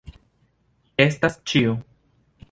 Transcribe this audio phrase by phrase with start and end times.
[1.05, 1.75] Estas ĉio.